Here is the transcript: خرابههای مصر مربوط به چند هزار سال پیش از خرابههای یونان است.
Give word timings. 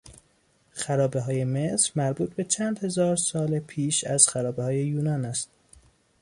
خرابههای 0.71 1.43
مصر 1.45 1.91
مربوط 1.95 2.33
به 2.33 2.43
چند 2.43 2.79
هزار 2.79 3.15
سال 3.15 3.59
پیش 3.59 4.03
از 4.03 4.27
خرابههای 4.29 4.79
یونان 4.87 5.25
است. 5.25 5.49